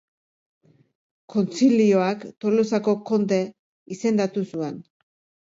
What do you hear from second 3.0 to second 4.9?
konde izendatu zuen.